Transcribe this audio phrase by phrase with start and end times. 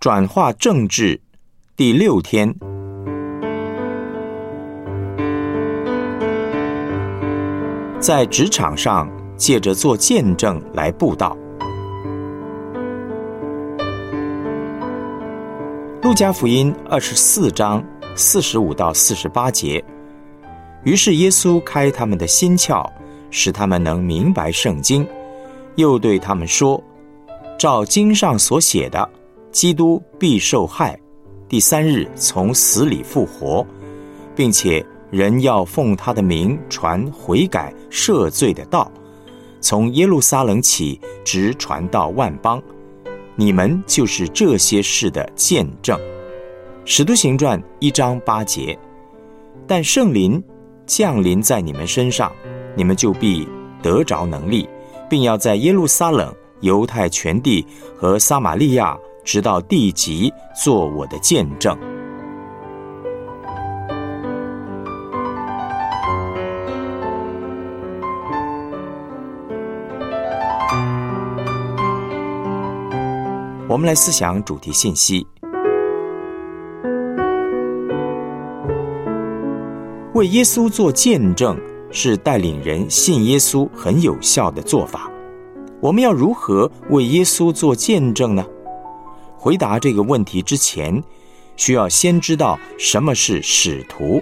[0.00, 1.20] 转化政治
[1.74, 2.54] 第六天，
[7.98, 11.36] 在职场上借着做见证来布道。
[16.02, 17.84] 路加福音二十四章
[18.14, 19.84] 四十五到四十八节，
[20.84, 22.88] 于是耶稣开他们的心窍，
[23.32, 25.04] 使他们能明白圣经，
[25.74, 26.80] 又对他们说
[27.58, 29.10] ：“照经上所写的。”
[29.50, 30.98] 基督必受害，
[31.48, 33.66] 第三日从死里复活，
[34.36, 38.90] 并且人要奉他的名传悔改赦罪的道，
[39.60, 42.62] 从耶路撒冷起，直传到万邦。
[43.34, 45.98] 你们就是这些事的见证。
[46.84, 48.78] 使徒行传一章八节。
[49.66, 50.42] 但圣灵
[50.86, 52.32] 降临在你们身上，
[52.74, 53.46] 你们就必
[53.82, 54.68] 得着能力，
[55.08, 58.98] 并要在耶路撒冷、犹太全地和撒玛利亚。
[59.30, 61.76] 直到地极，做我的见证。
[73.68, 75.26] 我们来思想主题信息：
[80.14, 81.54] 为耶稣做见证，
[81.90, 85.10] 是带领人信耶稣很有效的做法。
[85.82, 88.42] 我们要如何为耶稣做见证呢？
[89.40, 91.00] 回答这个问题之前，
[91.56, 94.20] 需要先知道什么是使徒。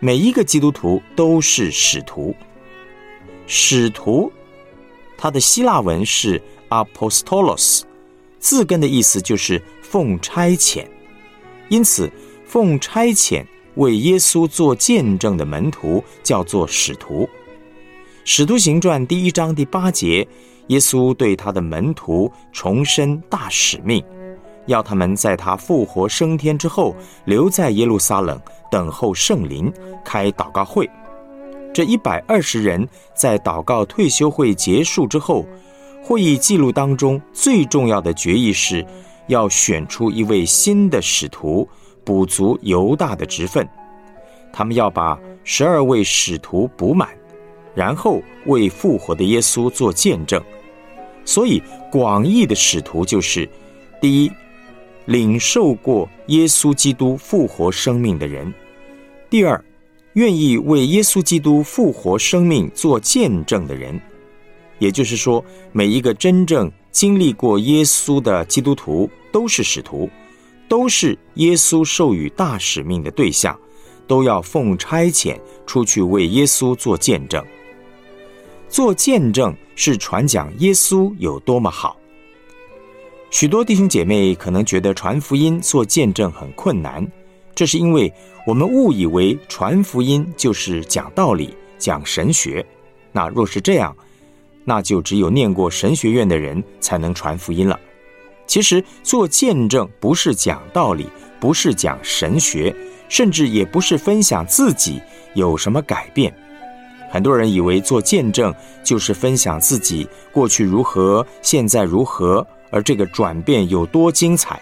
[0.00, 2.34] 每一个基督徒都是使徒。
[3.46, 4.32] 使徒，
[5.16, 7.82] 它的希腊文是 apostolos，
[8.40, 10.84] 字根的意思就是奉差遣。
[11.68, 12.10] 因此，
[12.44, 17.28] 奉差遣为耶稣做见证的门徒叫做使徒。
[18.26, 20.26] 使徒行传第一章第八节。
[20.68, 24.02] 耶稣对他的门徒重申大使命，
[24.64, 29.70] 要他们在他复活升天之后，留在耶路撒冷等候圣灵，
[30.02, 30.88] 开祷告会。
[31.74, 35.44] 这一百二十人在祷告退休会结束之后，
[36.02, 38.82] 会议记录当中最重要的决议是，
[39.26, 41.68] 要选出一位新的使徒，
[42.04, 43.68] 补足犹大的职分。
[44.50, 47.10] 他们要把十二位使徒补满。
[47.74, 50.42] 然后为复活的耶稣做见证，
[51.24, 53.48] 所以广义的使徒就是：
[54.00, 54.30] 第一，
[55.06, 58.52] 领受过耶稣基督复活生命的人；
[59.28, 59.62] 第二，
[60.12, 64.00] 愿意为耶稣基督复活生命做见证的人。
[64.78, 70.08] 也就是说，每一个真正经历过耶稣的基督徒都是使徒，
[70.68, 73.58] 都是耶稣授予大使命的对象，
[74.06, 77.44] 都要奉差遣出去为耶稣做见证。
[78.68, 81.96] 做见证是传讲耶稣有多么好。
[83.30, 87.06] 许多弟兄姐妹可能觉得传福音做见证很困难，
[87.54, 88.12] 这是因为
[88.46, 92.64] 我们误以为传福音就是讲道理、讲神学。
[93.10, 93.96] 那若是这样，
[94.64, 97.78] 那就只有念过神学院的人才能传福音了。
[98.46, 101.08] 其实做见证不是讲道理，
[101.40, 102.74] 不是讲神学，
[103.08, 105.00] 甚至也不是分享自己
[105.34, 106.32] 有什么改变。
[107.14, 108.52] 很多人以为做见证
[108.82, 114.60] 就是分享自己过去如何，现在如何，而这个转变有多精彩。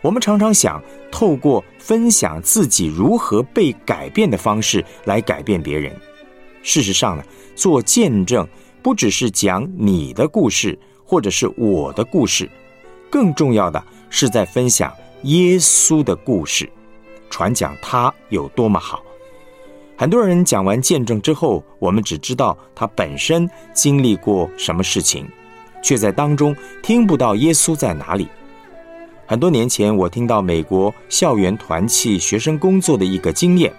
[0.00, 5.94] 我们常常想透过分享自己如何被改变的方式来改变别人。
[6.64, 7.22] 事实上呢，
[7.54, 8.44] 做见证
[8.82, 12.50] 不只是讲你的故事或者是我的故事，
[13.08, 14.92] 更重要的是在分享
[15.22, 16.68] 耶稣的故事，
[17.30, 19.00] 传讲他有多么好。
[20.00, 25.28] 很多人讲完见证之后，我们只知道他本身经历过什么事情，
[25.82, 28.26] 却在当中听不到耶稣在哪里。
[29.26, 33.70] 很多年前，我听到美国校园团契学生工作的一个经验，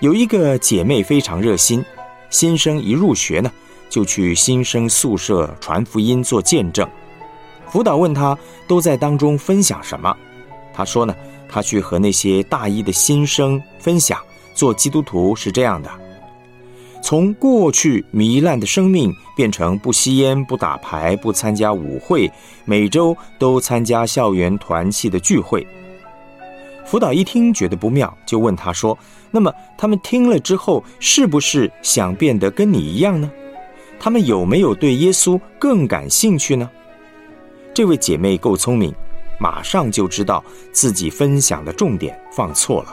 [0.00, 1.84] 有一个姐妹非常热心，
[2.30, 3.52] 新生一入学呢，
[3.90, 6.88] 就去新生宿舍传福音做见证。
[7.66, 8.34] 辅导问他
[8.66, 10.16] 都在当中分享什么，
[10.72, 11.14] 他说呢，
[11.50, 14.18] 他去和那些大一的新生分享。
[14.58, 15.88] 做基督徒是这样的：
[17.00, 22.28] 从过去糜烂的生命变成不吸烟、不打牌、不参加舞会，
[22.64, 25.64] 每周都参加校园团契的聚会。
[26.84, 28.98] 辅导一听觉得不妙，就问他说
[29.30, 33.30] ：“那么他们听了之后，是不是想变得跟你一样呢？
[34.00, 36.68] 他们有没有对耶稣更感兴趣呢？”
[37.72, 38.92] 这位姐妹够聪明，
[39.38, 42.92] 马上就知道自己分享的重点放错了。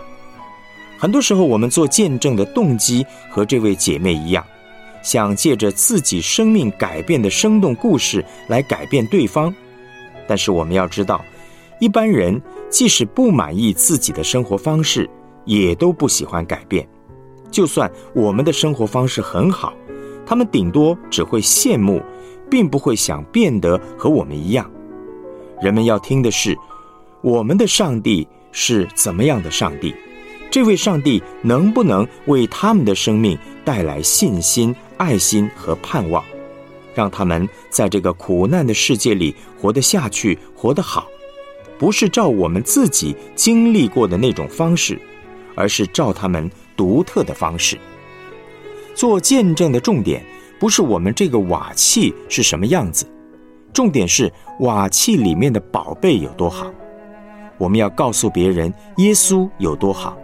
[1.06, 4.44] 很多时候，我们做见证的动机和这位姐妹一样，
[5.04, 9.54] 想借着自己生命改变的生动故事来改变对方。
[10.26, 11.24] 但是我们要知道，
[11.80, 12.42] 一般人
[12.72, 15.08] 即使不满意自己的生活方式，
[15.44, 16.88] 也都不喜欢改变。
[17.52, 19.76] 就算我们的生活方式很好，
[20.26, 22.02] 他们顶多只会羡慕，
[22.50, 24.68] 并不会想变得和我们一样。
[25.62, 26.58] 人们要听的是，
[27.22, 29.94] 我们的上帝是怎么样的上帝？
[30.56, 36.24] 这位上帝能不能为他们的生命带来信心、爱心和盼望，
[36.94, 41.08] 让他们在这个苦难的世界里活得下去、活得好？
[41.78, 44.98] 不是照我们自己经历过的那种方式，
[45.56, 47.78] 而是照他们独特的方式。
[48.94, 50.24] 做见证的重点
[50.58, 53.06] 不是我们这个瓦器是什么样子。
[53.74, 54.32] 重点是
[54.62, 56.72] 瓦器里面的宝贝有多好，
[57.58, 60.18] 我们要告诉别人耶稣有多好，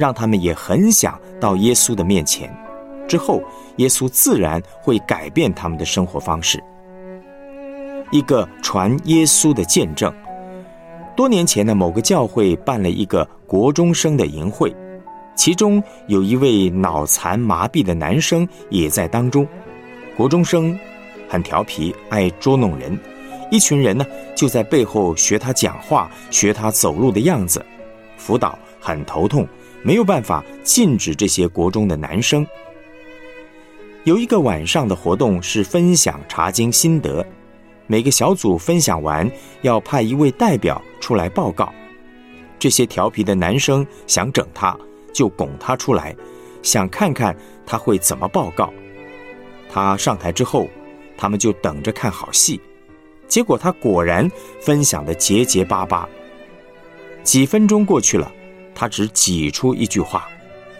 [0.00, 2.50] 让他们也很想到耶稣的面前。
[3.06, 3.42] 之后，
[3.76, 6.58] 耶稣自然会改变他们的生活方式。
[8.10, 10.12] 一个传耶稣的见证。
[11.14, 14.74] 多年前的某个教会办了一个国中生的营会，
[15.36, 19.46] 其中有一位脑残麻痹的男生也在当中。
[20.16, 20.76] 国中生。
[21.28, 22.98] 很调皮，爱捉弄人，
[23.52, 24.04] 一群人呢
[24.34, 27.64] 就在背后学他讲话，学他走路的样子。
[28.16, 29.46] 辅导很头痛，
[29.82, 32.46] 没有办法禁止这些国中的男生。
[34.04, 37.24] 有一个晚上的活动是分享查经心得，
[37.86, 39.30] 每个小组分享完
[39.62, 41.72] 要派一位代表出来报告。
[42.58, 44.76] 这些调皮的男生想整他，
[45.12, 46.14] 就拱他出来，
[46.62, 47.36] 想看看
[47.66, 48.72] 他会怎么报告。
[49.68, 50.68] 他上台之后。
[51.22, 52.58] 他们就等着看好戏，
[53.28, 54.26] 结果他果然
[54.58, 56.08] 分享的结结巴巴。
[57.22, 58.32] 几分钟过去了，
[58.74, 60.28] 他只挤出一句话，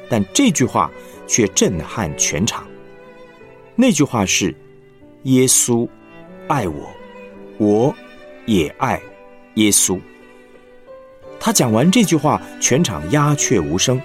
[0.09, 0.91] 但这句话
[1.27, 2.67] 却震撼全场。
[3.75, 4.55] 那句话是
[5.25, 5.89] ：“耶稣
[6.49, 6.91] 爱我，
[7.59, 7.95] 我
[8.47, 9.01] 也爱
[9.55, 9.99] 耶稣。”
[11.41, 14.01] 他讲完这句话，全场鸦雀无声。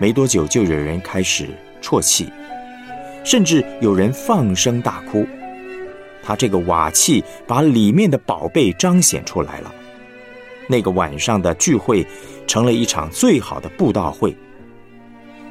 [0.00, 1.48] 没多久，就有人开始
[1.82, 2.32] 啜泣，
[3.24, 5.26] 甚至有人放声大哭。
[6.22, 9.74] 他这个瓦器把里面的宝贝彰显出来了。
[10.68, 12.06] 那个晚上的聚会
[12.48, 14.36] 成了一场最好的布道会。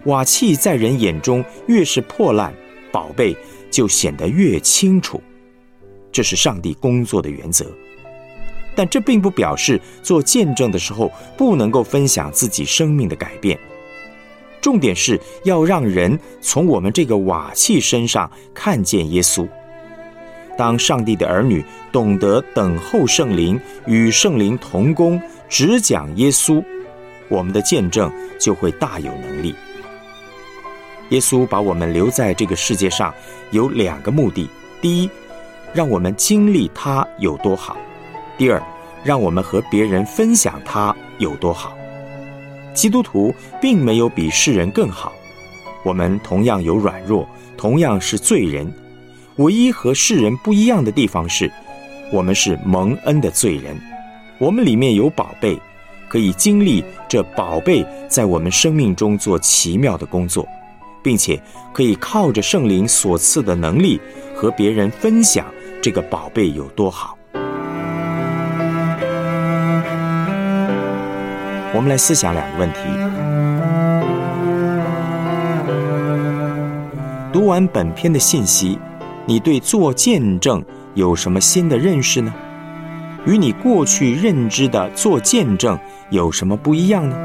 [0.04, 2.54] 瓦器在人眼中越是破烂，
[2.92, 3.34] 宝贝
[3.72, 5.22] 就显得越清楚。
[6.12, 7.66] 这是上帝工作的原则。
[8.76, 13.58] 但这并不表示做见证的时候不能够分享自己生命的改变。
[14.62, 19.48] 重点是要让人从我们这个瓦器身上看见耶稣。
[20.58, 26.64] 当上帝的儿女懂得等候圣灵，与圣灵同工，只讲耶稣，
[27.30, 29.56] 我们的见证就会大有能力。
[31.10, 33.14] 耶稣把我们留在这个世界上，
[33.52, 34.50] 有两个目的：
[34.82, 35.10] 第一，
[35.74, 37.78] 让我们经历他有多好；
[38.38, 38.62] 第二，
[39.04, 41.78] 让我们和别人分享他有多好。
[42.74, 45.14] 基督徒并没有比世人更好，
[45.84, 48.72] 我们同样有软弱，同样是罪人。
[49.38, 51.50] 唯一和世人不一样的地方是，
[52.12, 53.80] 我们是蒙恩的罪人，
[54.40, 55.58] 我们里面有宝贝，
[56.10, 60.48] 可以经历这宝贝在我们生命中做奇妙的工作，
[61.04, 61.42] 并且
[61.74, 64.00] 可以靠着圣灵所赐的能力
[64.36, 65.46] 和别人分享
[65.82, 67.18] 这个宝贝有多好。
[71.74, 72.80] 我们来思想两个问题：
[77.32, 78.80] 读完本篇的信息。
[79.30, 80.64] 你对做见证
[80.96, 82.34] 有什么新的认识呢？
[83.26, 85.78] 与你过去认知的做见证
[86.10, 87.16] 有什么不一样呢？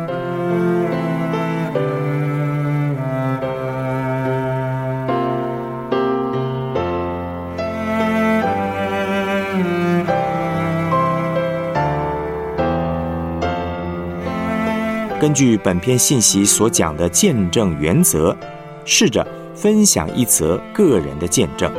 [15.21, 18.37] 根据本篇信息所讲的见证原则，
[18.85, 19.25] 试着
[19.55, 21.73] 分享一则个人的见证。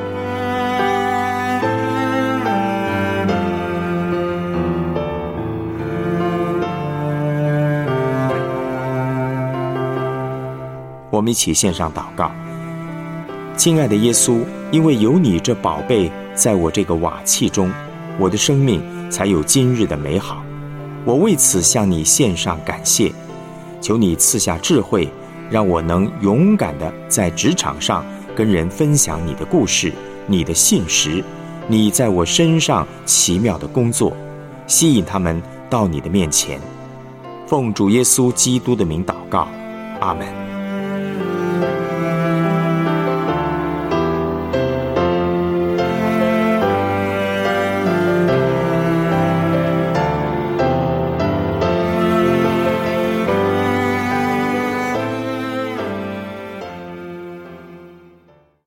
[11.24, 12.30] 们一起献上祷告，
[13.56, 17.72] 亲爱的耶稣，因为有你这宝贝在我这个瓦器中，
[18.20, 20.44] 我的生命才有今日的美好。
[21.06, 23.12] 我为此向你献上感谢，
[23.82, 25.10] 求你赐下智慧，
[25.50, 29.94] 让我能勇敢的在职场上跟人分享你的故事、
[30.27, 31.24] 你的信实，
[31.68, 34.15] 你在我身上奇妙的工作，
[34.68, 36.60] 吸引他们到你的面前。
[37.46, 39.48] 奉主耶稣基督的名祷告，
[40.00, 40.62] 阿门。